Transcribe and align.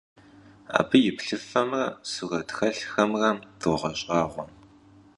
Abı 0.79 0.97
yi 1.03 1.11
plhıfemre 1.17 1.85
suret 2.11 2.49
xelhxemre 2.57 3.31
doğeş'ağue. 3.59 4.43